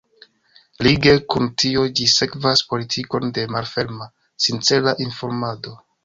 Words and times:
Lige 0.85 1.11
kun 1.33 1.49
tio 1.63 1.83
ĝi 1.99 2.07
sekvas 2.13 2.63
politikon 2.71 3.33
de 3.35 3.43
malferma, 3.57 4.07
„sincera“ 4.47 4.95
informado. 5.07 5.75